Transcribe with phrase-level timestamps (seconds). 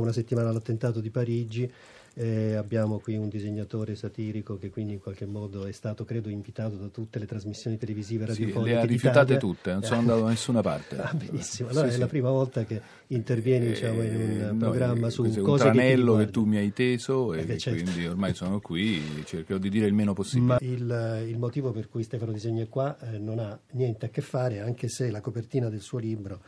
[0.00, 1.70] una settimana all'attentato di Parigi.
[2.18, 6.76] Eh, abbiamo qui un disegnatore satirico che quindi in qualche modo è stato, credo, invitato
[6.76, 8.58] da tutte le trasmissioni televisive radiofoniche.
[8.58, 10.96] Sì, le ha rifiutate tutte, non sono andato da nessuna parte.
[10.96, 12.00] Ah, benissimo, allora sì, è sì.
[12.00, 16.16] la prima volta che intervieni diciamo, in un eh, programma no, su un cose tranello
[16.16, 17.82] che, che, tu mi hai teso e eh, certo.
[17.82, 20.46] quindi ormai sono qui, cercherò di dire il meno possibile.
[20.46, 24.08] Ma il, il motivo per cui Stefano Disegno è qua eh, non ha niente a
[24.08, 26.40] che fare, anche se la copertina del suo libro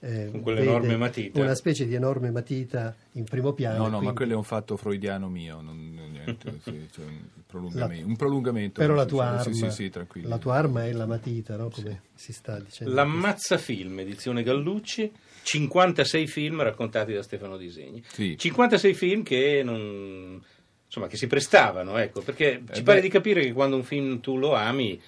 [0.00, 1.40] eh, con quell'enorme matita.
[1.40, 3.76] Una specie di enorme matita in primo piano.
[3.76, 4.06] No, no, quindi...
[4.06, 8.08] ma quello è un fatto freudiano mio, non, niente, sì, cioè un, prolungamento, la...
[8.08, 9.90] un, prolungamento, Però la tua, arma, sì, sì, sì,
[10.22, 11.70] la tua arma è la matita, no?
[11.70, 12.92] come si sta dicendo.
[12.94, 15.10] L'ammazza film, edizione Gallucci,
[15.42, 18.02] 56 film raccontati da Stefano Disegni.
[18.36, 20.42] 56 film che non...
[20.86, 23.06] Insomma, che si prestavano, ecco, perché ci eh pare beh.
[23.06, 25.00] di capire che quando un film tu lo ami,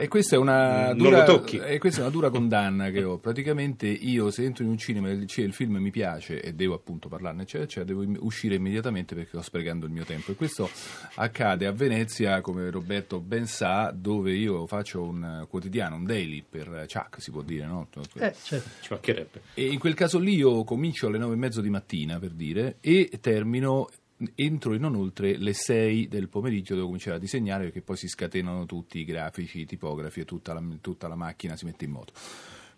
[0.00, 1.26] e questa, è una dura,
[1.66, 3.18] e questa è una dura condanna che ho.
[3.18, 7.08] Praticamente io se entro in un cinema e il film mi piace e devo appunto
[7.08, 10.30] parlarne, eccetera, eccetera, devo uscire immediatamente perché sto sprecando il mio tempo.
[10.30, 10.70] E questo
[11.16, 16.86] accade a Venezia, come Roberto ben sa, dove io faccio un quotidiano, un daily per
[16.86, 17.88] Chuck, si può dire, no?
[18.18, 18.68] Eh, certo.
[18.80, 19.40] Ci mancherebbe.
[19.54, 22.76] E in quel caso lì io comincio alle nove e mezzo di mattina, per dire,
[22.80, 23.88] e termino
[24.34, 28.08] entro e non oltre le 6 del pomeriggio devo cominciare a disegnare perché poi si
[28.08, 31.90] scatenano tutti i grafici, i tipografi e tutta la, tutta la macchina si mette in
[31.92, 32.12] moto.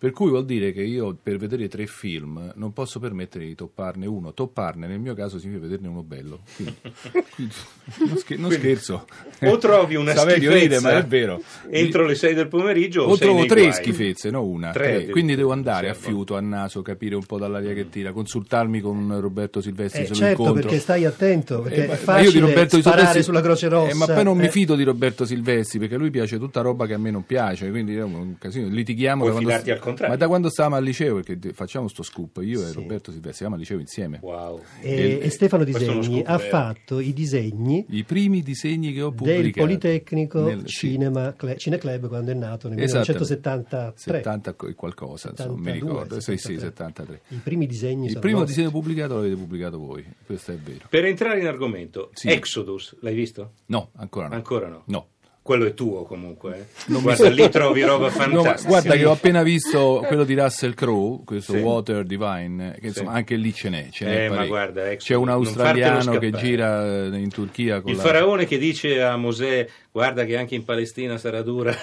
[0.01, 4.07] Per cui vuol dire che io per vedere tre film non posso permettere di topparne
[4.07, 4.33] uno.
[4.33, 6.41] Topparne nel mio caso significa vederne uno bello.
[6.57, 6.75] Quindi,
[8.09, 9.07] non, scher- non quindi, scherzo.
[9.43, 11.43] O trovi una Saverio schifezza ride, ma è vero.
[11.69, 13.75] entro le 6 del pomeriggio o, o trovo tre guai.
[13.75, 14.71] schifezze, no una.
[14.71, 15.13] Tre, tre.
[15.13, 19.21] Quindi devo andare a fiuto, a naso, capire un po' dall'aria che tira, consultarmi con
[19.21, 20.63] Roberto Silvestri eh, se certo, lo incontro.
[20.63, 23.91] perché stai attento, perché eh, è facile io di Roberto Silvestri, sulla Croce Rossa.
[23.91, 24.51] Eh, ma poi non mi eh.
[24.51, 27.97] fido di Roberto Silvestri perché lui piace tutta roba che a me non piace, quindi
[27.97, 29.27] è un casino, litighiamo.
[29.27, 30.15] Puoi fidarti al contrario.
[30.15, 32.71] Ma da quando stavamo al liceo, perché facciamo sto scoop, io sì.
[32.71, 34.19] e Roberto Silvestri siamo al liceo insieme.
[34.23, 34.61] Wow.
[34.81, 39.43] E, e, e Stefano Disegni ha fatto i disegni i primi disegni che ho pubblicato
[39.43, 41.55] del Politecnico nel, Cinema, sì.
[41.57, 43.13] Cineclub quando è nato nel esatto.
[43.13, 46.37] 1973 70 qualcosa 72, insomma, mi ricordo 73.
[46.37, 48.55] sì, sì, 73 i primi disegni il primo vostri.
[48.55, 52.29] disegno pubblicato l'avete pubblicato voi questo è vero per entrare in argomento sì.
[52.29, 53.53] Exodus l'hai visto?
[53.67, 55.07] no ancora no ancora no no
[55.43, 56.69] quello è tuo comunque.
[56.87, 57.01] Eh?
[57.01, 58.63] Guarda, lì trovi roba fantastica.
[58.63, 61.59] No, guarda che ho appena visto quello di Russell Crowe, questo sì.
[61.59, 63.17] Water Divine, che insomma sì.
[63.17, 63.89] anche lì ce n'è.
[63.91, 68.03] Ce n'è eh, ma guarda, C'è un australiano che gira in Turchia con Il la...
[68.03, 71.75] faraone che dice a Mosè, guarda che anche in Palestina sarà dura.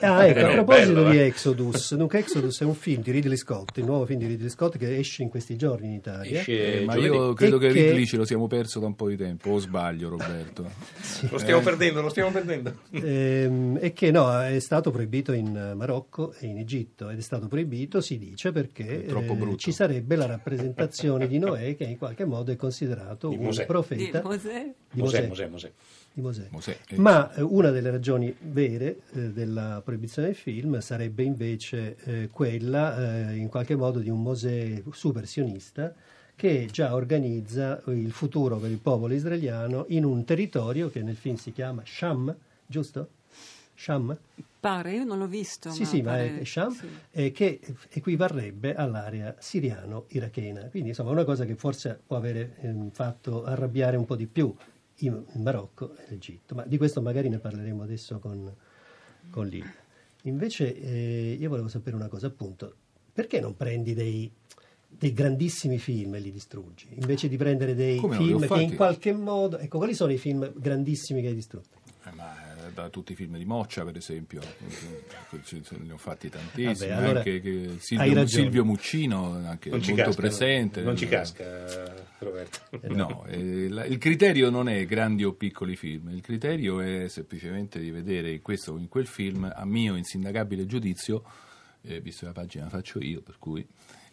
[0.00, 1.24] Ah, ecco, a proposito bello, di eh?
[1.24, 4.76] Exodus, dunque Exodus è un film di Ridley Scott, il nuovo film di Ridley Scott
[4.76, 6.40] che esce in questi giorni in Italia.
[6.40, 9.08] Esce eh, ma io credo che, che Ridley ce lo siamo perso da un po'
[9.08, 10.70] di tempo, o sbaglio Roberto?
[11.00, 11.28] sì.
[11.30, 11.64] Lo stiamo eh.
[11.64, 12.74] perdendo, lo stiamo perdendo.
[12.90, 17.48] Ehm, e che no, è stato proibito in Marocco e in Egitto ed è stato
[17.48, 22.52] proibito, si dice, perché eh, ci sarebbe la rappresentazione di Noè che in qualche modo
[22.52, 23.66] è considerato di un Mosè.
[23.66, 24.18] profeta.
[24.20, 24.74] Di Mosè.
[24.90, 25.72] Di Mosè, Mosè, Mosè
[26.14, 26.46] di Mosè.
[26.50, 26.96] Mosè eh.
[26.96, 33.30] Ma eh, una delle ragioni vere eh, della proibizione del film sarebbe invece eh, quella,
[33.30, 35.92] eh, in qualche modo, di un Mosè super sionista
[36.36, 41.36] che già organizza il futuro per il popolo israeliano in un territorio che nel film
[41.36, 42.34] si chiama Sham,
[42.66, 43.08] giusto?
[43.74, 44.16] Sham?
[44.60, 45.70] Pare, io non l'ho visto.
[45.70, 46.30] Sì, ma sì, pare...
[46.30, 46.88] ma è Sham, sì.
[47.10, 47.60] eh, che
[47.90, 50.68] equivarrebbe all'area siriano-irachena.
[50.70, 54.54] Quindi, insomma, una cosa che forse può avere eh, fatto arrabbiare un po' di più
[54.98, 58.52] in Marocco e l'Egitto, ma di questo magari ne parleremo adesso con,
[59.30, 59.74] con Lilla.
[60.22, 62.74] Invece eh, io volevo sapere una cosa, appunto,
[63.12, 64.30] perché non prendi dei,
[64.88, 69.12] dei grandissimi film e li distruggi, invece di prendere dei Come film che in qualche
[69.12, 69.58] modo...
[69.58, 71.80] Ecco, quali sono i film grandissimi che hai distrutto?
[72.04, 77.02] Eh, ma da tutti i film di Moccia, per esempio, ne ho fatti tantissimi, Vabbè,
[77.02, 80.80] allora anche Silvio, Silvio, Muccino, anche molto casca, presente.
[80.80, 82.58] Non, non ci casca, Roberto.
[82.88, 87.78] No, eh, la, il criterio non è grandi o piccoli film, il criterio è semplicemente
[87.78, 91.22] di vedere in questo o in quel film, a mio insindacabile giudizio,
[91.86, 93.66] eh, visto la pagina faccio io, per cui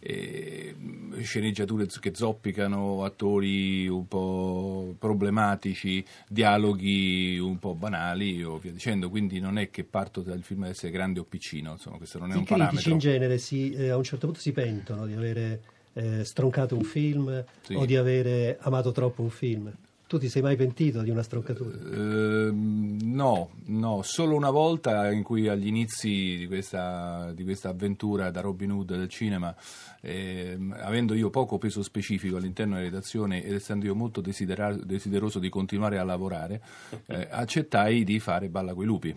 [0.03, 0.75] eh,
[1.21, 9.39] sceneggiature che zoppicano, attori un po' problematici, dialoghi un po' banali o via dicendo, quindi
[9.39, 12.35] non è che parto dal film ad essere grande o piccino, insomma questo non è
[12.35, 12.79] I un parametro.
[12.79, 15.61] I critici in genere si, eh, a un certo punto si pentono di avere
[15.93, 17.75] eh, stroncato un film sì.
[17.75, 19.71] o di avere amato troppo un film.
[20.07, 21.77] Tu ti sei mai pentito di una stroncatura?
[21.77, 22.90] Uh,
[23.21, 28.41] no, no, solo una volta in cui agli inizi di questa, di questa avventura da
[28.41, 29.55] Robin Hood del cinema,
[30.01, 35.49] eh, avendo io poco peso specifico all'interno della redazione ed essendo io molto desideroso di
[35.49, 36.63] continuare a lavorare,
[37.05, 39.15] eh, accettai di fare Balla coi lupi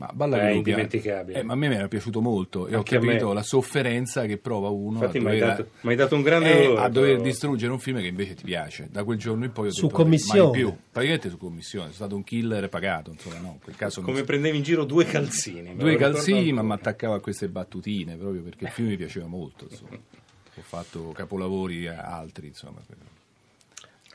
[0.00, 1.40] Ma Balla è indimenticabile.
[1.40, 4.38] Eh, ma a me mi era piaciuto molto e Anche ho capito la sofferenza che
[4.38, 7.98] prova uno Infatti a dover, dato, dato, un grande eh, a dover distruggere un film
[7.98, 8.88] che invece ti piace.
[8.90, 10.40] Da quel giorno in poi ho su detto commissione.
[10.40, 10.74] mai più.
[10.90, 14.56] Praticamente su commissione, sono stato un killer pagato, insomma, no, in quel caso Come prendevi
[14.56, 15.76] in giro due calzini.
[15.76, 19.66] Due calzini, ma mi attaccavo a queste battutine proprio perché il film mi piaceva molto,
[19.68, 19.96] insomma.
[19.96, 22.80] Ho fatto capolavori altri, insomma.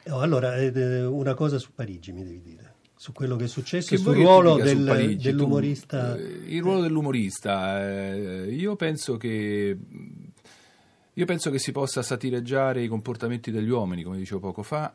[0.07, 3.89] Oh, allora, eh, una cosa su Parigi mi devi dire su quello che è successo
[3.89, 6.15] che e sul ruolo del, Parigi, dell'umorista.
[6.15, 9.77] Tu, il ruolo dell'umorista, eh, io penso che
[11.17, 14.93] io penso che si possa satireggiare i comportamenti degli uomini, come dicevo poco fa,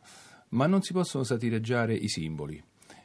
[0.50, 2.62] ma non si possono satireggiare i simboli.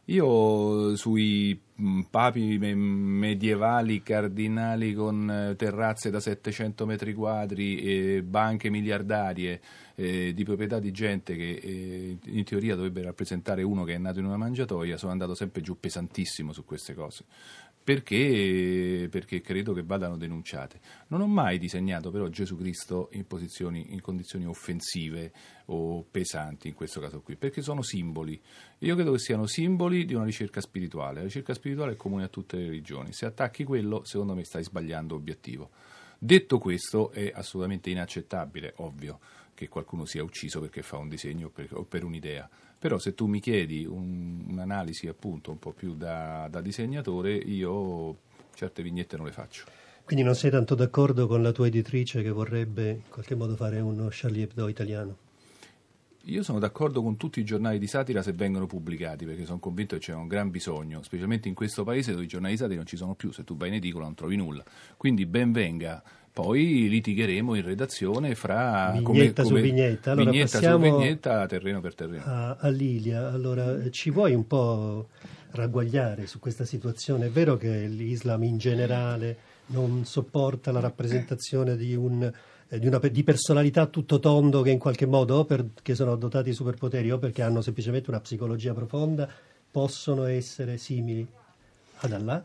[0.10, 9.60] Io sui mm, papi medievali, cardinali con eh, terrazze da 700 metri quadri banche miliardarie
[9.96, 14.20] eh, di proprietà di gente che eh, in teoria dovrebbe rappresentare uno che è nato
[14.20, 17.24] in una mangiatoia, sono andato sempre giù pesantissimo su queste cose
[17.86, 20.80] perché, perché, credo che vadano denunciate.
[21.10, 23.26] Non ho mai disegnato però Gesù Cristo in,
[23.76, 25.32] in, condizioni offensive
[25.66, 28.42] o pesanti in questo caso qui, perché sono simboli.
[28.80, 31.18] Io credo che siano simboli di una ricerca spirituale.
[31.20, 33.14] La ricerca spirituale è comune a tutte le religioni.
[33.14, 35.70] Se attacchi quello, secondo me stai sbagliando obiettivo.
[36.18, 39.20] Detto questo, è assolutamente inaccettabile, ovvio,
[39.56, 42.48] che qualcuno sia ucciso perché fa un disegno o per, o per un'idea.
[42.78, 48.18] Però se tu mi chiedi un, un'analisi appunto un po' più da, da disegnatore, io
[48.54, 49.64] certe vignette non le faccio.
[50.04, 53.80] Quindi non sei tanto d'accordo con la tua editrice che vorrebbe in qualche modo fare
[53.80, 55.18] uno Charlie Hebdo italiano?
[56.26, 59.96] Io sono d'accordo con tutti i giornali di satira se vengono pubblicati, perché sono convinto
[59.96, 62.88] che c'è un gran bisogno, specialmente in questo paese dove i giornali di satira non
[62.88, 64.64] ci sono più, se tu vai in edicola non trovi nulla.
[64.98, 66.04] Quindi ben venga
[66.36, 71.80] poi litigheremo in redazione fra vignetta come, come, su vignetta, allora vignetta su vignetta, terreno
[71.80, 72.24] per terreno.
[72.26, 75.08] A, a Lilia, allora ci vuoi un po'
[75.52, 77.28] ragguagliare su questa situazione?
[77.28, 79.38] È vero che l'Islam in generale
[79.68, 82.30] non sopporta la rappresentazione di, un,
[82.68, 86.50] eh, di, una, di personalità tutto tondo che in qualche modo, o perché sono dotati
[86.50, 89.26] di superpoteri o perché hanno semplicemente una psicologia profonda,
[89.72, 91.26] possono essere simili
[92.00, 92.44] ad Allah?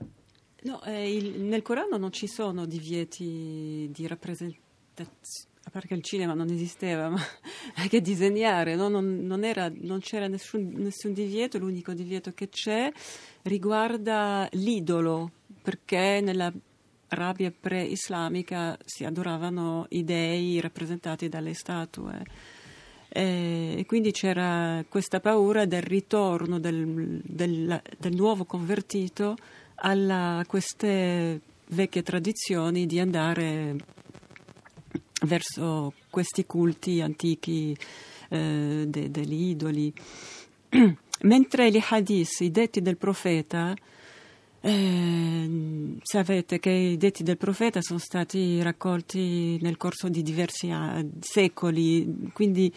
[0.63, 6.03] No, eh, il, nel Corano non ci sono divieti di rappresentazione, a parte che il
[6.03, 7.21] cinema non esisteva, ma
[7.77, 8.89] anche disegnare, no?
[8.89, 12.93] non, non, era, non, c'era nessun, nessun, divieto, l'unico divieto che c'è
[13.43, 15.31] riguarda l'idolo,
[15.63, 16.53] perché nella
[17.09, 22.23] Arabia pre-islamica si adoravano i dei rappresentati dalle statue.
[23.09, 29.37] E quindi c'era questa paura del ritorno del, del, del nuovo convertito
[29.83, 33.77] a queste vecchie tradizioni di andare
[35.23, 37.77] verso questi culti antichi
[38.29, 39.93] eh, de, degli idoli.
[41.23, 43.75] Mentre gli hadith, i detti del profeta,
[44.63, 50.71] eh, sapete che i detti del profeta sono stati raccolti nel corso di diversi
[51.21, 52.73] secoli, quindi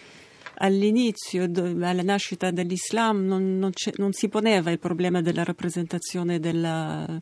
[0.57, 7.17] all'inizio, alla nascita dell'Islam, non, non, non, si poneva il problema della rappresentazione della,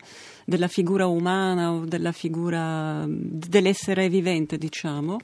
[0.45, 5.19] della figura umana o della figura dell'essere vivente, diciamo.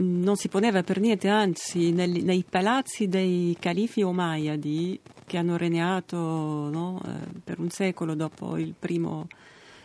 [0.00, 6.16] Non si poneva per niente, anzi nei, nei palazzi dei califi omayadi che hanno regnato
[6.16, 9.26] no, eh, per un secolo dopo il primo,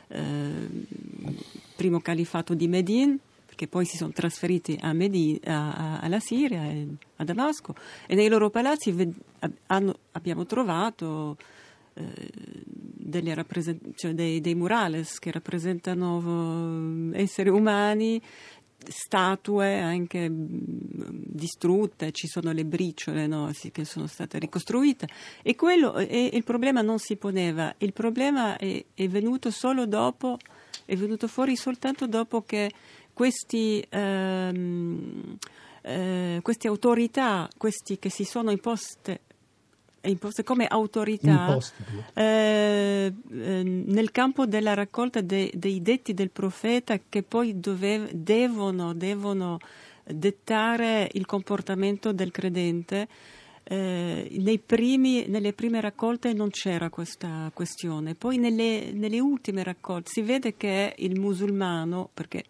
[0.10, 0.70] eh,
[1.76, 3.18] primo califato di Medina,
[3.56, 6.62] che poi si sono trasferiti a Medina, a, alla Siria,
[7.16, 7.76] a Damasco,
[8.08, 9.14] e nei loro palazzi ved-
[9.68, 11.38] hanno, abbiamo trovato
[11.94, 18.22] eh, rappresent- cioè dei, dei, murales che rappresentano eh, esseri umani,
[18.86, 25.08] statue anche distrutte, ci sono le briciole no, che sono state ricostruite
[25.42, 30.38] e, quello, e il problema non si poneva, il problema è, è venuto solo dopo,
[30.86, 32.72] è venuto fuori soltanto dopo che
[33.14, 35.38] questi, ehm,
[35.82, 39.22] eh, queste autorità, questi che si sono imposte
[40.10, 41.58] imposte come autorità
[42.14, 48.94] eh, eh, nel campo della raccolta de, dei detti del profeta che poi dove, devono,
[48.94, 49.60] devono,
[50.06, 53.08] dettare il comportamento del credente.
[53.66, 60.22] Eh, primi, nelle prime raccolte non c'era questa questione, poi nelle, nelle ultime raccolte si
[60.22, 62.44] vede che il musulmano, perché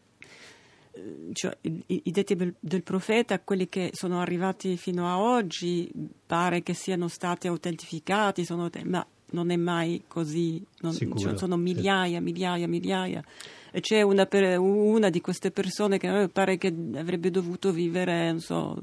[1.34, 5.92] cioè, i, i, detti del, profeta, quelli che sono arrivati fino a oggi,
[6.26, 12.22] pare che siano stati autentificati, sono, ma non è mai così, non, cioè, sono migliaia,
[12.22, 13.24] migliaia, migliaia.
[13.72, 14.28] E c'è una,
[14.60, 18.78] una, di queste persone che pare che avrebbe dovuto vivere, non so,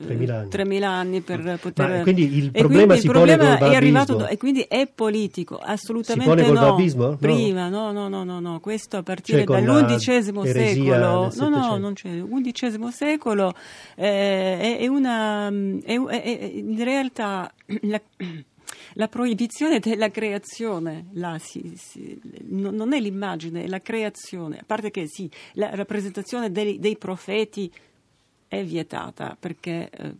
[0.00, 0.48] 3.000 anni.
[0.48, 1.88] 3.000 anni per poter...
[1.88, 6.50] Ma quindi il problema quindi si il problema è arrivato e quindi è politico, assolutamente
[6.50, 6.52] no.
[6.52, 7.16] Babismo?
[7.16, 11.30] Prima, no, no, no, no, no, questo a partire cioè dall'undicesimo secolo.
[11.34, 12.20] No, no, non c'è.
[12.20, 13.52] Undicesimo secolo
[13.94, 15.48] eh, è, è, una...
[15.48, 17.52] È, è, in realtà...
[17.82, 18.00] La,
[18.94, 24.90] la proibizione della creazione, là, sì, sì, non è l'immagine, è la creazione, a parte
[24.90, 27.70] che sì, la rappresentazione dei, dei profeti
[28.52, 29.88] è vietata perché...
[29.90, 30.14] Eh,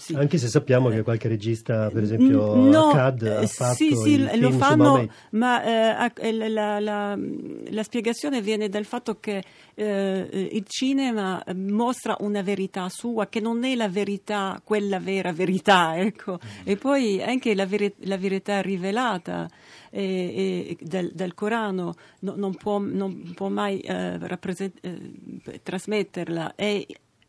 [0.00, 0.14] sì.
[0.14, 4.52] Anche se sappiamo che qualche regista, per esempio no, Akkad, ha fatto sì, sì, lo
[4.52, 9.42] fanno, ma eh, la, la, la, spiegazione viene dal fatto che
[9.74, 15.98] eh, il cinema mostra una verità sua che non è la verità, quella vera verità,
[15.98, 16.38] ecco.
[16.62, 19.50] E poi anche la, veri- la verità rivelata
[19.90, 26.54] eh, del, del, Corano no, non, può, non, può, mai eh, rappresent- eh, trasmetterla.
[26.54, 26.86] E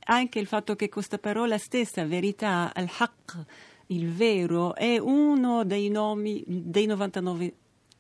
[0.10, 3.46] anche il fatto che questa parola stessa, verità, al-haq,
[3.88, 7.54] il vero, è uno dei nomi, dei 99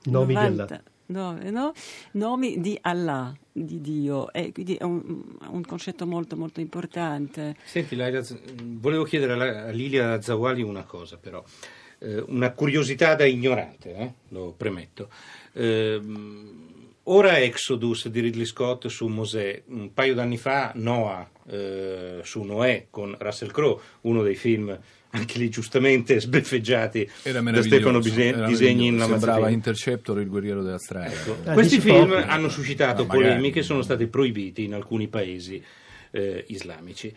[0.05, 1.73] nomi 90, no, no?
[2.13, 7.55] nomi di Allah, di Dio, e quindi è un, un concetto molto molto importante.
[7.63, 8.23] Senti, Laila,
[8.63, 11.43] volevo chiedere a Lilia Zawali una cosa però,
[11.99, 14.13] eh, una curiosità da ignorante, eh?
[14.29, 15.09] lo premetto.
[15.53, 16.01] Eh,
[17.11, 22.85] Ora Exodus di Ridley Scott su Mosè, un paio d'anni fa Noah eh, su Noè
[22.91, 24.77] con Russell Crowe, uno dei film
[25.11, 30.77] anche lì giustamente sbeffeggiati da Stefano Bise- Disegni in la Sembrava Interceptor, il guerriero della
[30.77, 31.11] strada.
[31.11, 31.37] Ecco.
[31.45, 32.27] Ah, Questi film proprio.
[32.27, 35.59] hanno suscitato no, polemiche, sono stati proibiti in alcuni paesi
[36.11, 37.11] eh, islamici.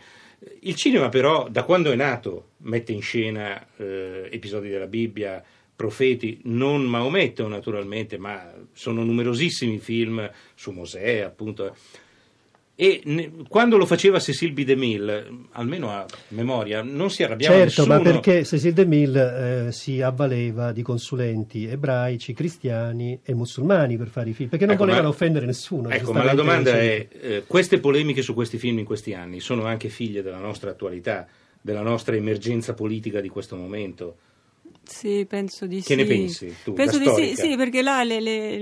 [0.61, 5.43] Il cinema però, da quando è nato, mette in scena eh, episodi della Bibbia,
[5.75, 11.75] profeti, non Maometto naturalmente, ma sono numerosissimi film su Mosè, appunto.
[12.75, 14.63] E ne, quando lo faceva Cecil B.
[14.63, 17.95] DeMille, almeno a memoria, non si arrabbiava certo, nessuno.
[17.95, 24.07] Certo, ma perché Cecil DeMille eh, si avvaleva di consulenti ebraici, cristiani e musulmani per
[24.07, 25.89] fare i film, perché non ecco, volevano ma, offendere nessuno.
[25.89, 29.65] Ecco, ma la domanda è, eh, queste polemiche su questi film in questi anni sono
[29.65, 31.27] anche figlie della nostra attualità,
[31.61, 34.17] della nostra emergenza politica di questo momento?
[34.85, 35.87] Sì, penso di che sì.
[35.87, 36.73] Che ne pensi tu?
[36.73, 38.57] Penso di sì, sì, perché là le, le,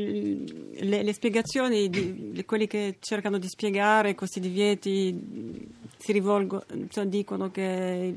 [0.75, 5.19] le, le spiegazioni, di, quelli che cercano di spiegare questi divieti
[5.97, 8.13] si rivolgono, cioè dicono che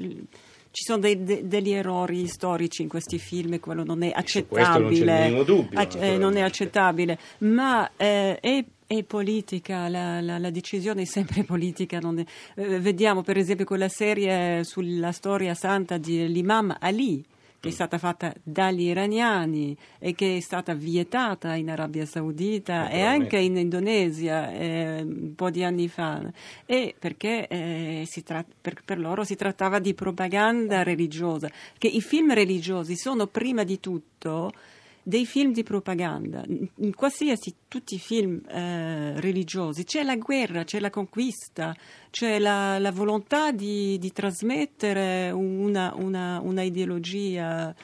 [0.71, 5.31] ci sono dei, de, degli errori storici in questi film e quello non è accettabile.
[5.31, 10.51] Non, dubbio, Acc- eh, non è accettabile, ma eh, è è politica, la, la, la,
[10.51, 11.99] decisione è sempre politica.
[11.99, 12.25] È,
[12.57, 17.25] eh, vediamo per esempio quella serie sulla storia santa dell'imam Ali,
[17.65, 23.01] che è stata fatta dagli iraniani e che è stata vietata in Arabia Saudita e
[23.01, 26.31] anche in Indonesia eh, un po' di anni fa,
[26.67, 32.35] e perché eh, tra- per, per, loro si trattava di propaganda religiosa, che i film
[32.35, 34.53] religiosi sono prima di tutto
[35.07, 40.81] dei film di propaganda, in qualsiasi tutti i film eh, religiosi c'è la guerra, c'è
[40.81, 41.77] la conquista,
[42.11, 47.75] c'è la, la volontà di, di, trasmettere una, una, una ideologia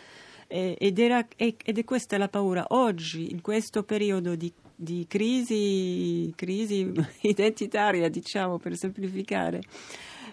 [0.47, 2.65] ed, era, ed, è questa la paura.
[2.71, 9.61] Oggi, in questo periodo di, di crisi, crisi identitaria, diciamo per semplificare,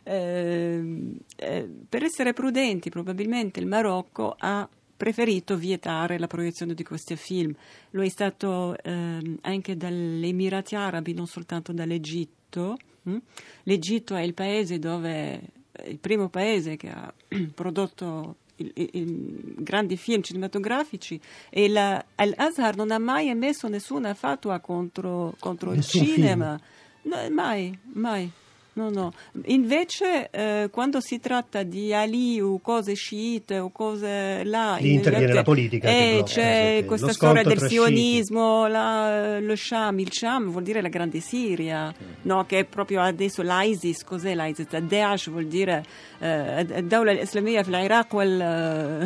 [0.03, 4.67] eh, eh, per essere prudenti, probabilmente il Marocco ha
[4.98, 7.54] preferito vietare la proiezione di questi film.
[7.92, 12.77] Lo è stato eh, anche dagli Emirati Arabi, non soltanto dall'Egitto.
[13.04, 13.18] Hm?
[13.63, 15.39] L'Egitto è il paese dove,
[15.86, 17.13] il primo paese che ha
[17.54, 24.16] prodotto il, il, il, grandi film cinematografici e la, Al-Azhar non ha mai emesso nessuna
[24.16, 26.60] fatua contro, contro il cinema.
[27.04, 28.32] No, mai, mai.
[28.78, 29.12] No, no.
[29.46, 34.78] Invece, eh, quando si tratta di Ali o cose sciite o cose là.
[34.80, 35.90] Lì interviene la politica.
[35.90, 39.98] Eh, eh c'è questa storia del sionismo, la, lo Sham.
[39.98, 42.12] Il Sham vuol dire la Grande Siria, mm.
[42.22, 42.46] no?
[42.46, 44.04] che è proprio adesso l'ISIS.
[44.04, 44.68] Cos'è l'ISIS?
[44.68, 45.84] Daesh vuol dire
[46.20, 49.04] eh, Daula Islamia fil-Iraq wal.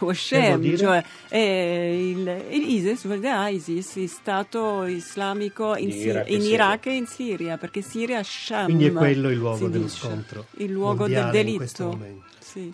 [0.00, 6.30] Eh, cioè, eh, il, il ISIS vuol dire ISIS, il Stato islamico in, in, Iraq,
[6.30, 8.64] in Iraq e in Siria, perché Siria è Sham.
[8.64, 11.98] Quindi è quello il luogo dello scontro il luogo del delitto
[12.38, 12.72] sì.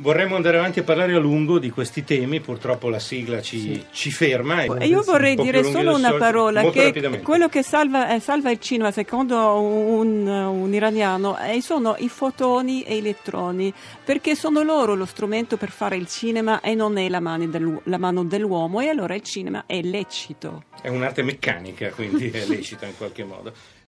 [0.00, 3.84] Vorremmo andare avanti a parlare a lungo di questi temi, purtroppo la sigla ci, sì.
[3.90, 4.62] ci ferma.
[4.62, 8.92] E io vorrei dire solo una parola, che quello che salva, eh, salva, il cinema
[8.92, 15.04] secondo un, un iraniano eh, sono i fotoni e i elettroni, perché sono loro lo
[15.04, 19.14] strumento per fare il cinema e non è la mano, la mano dell'uomo e allora
[19.14, 20.64] il cinema è lecito.
[20.80, 23.52] È un'arte meccanica, quindi è lecita in qualche modo.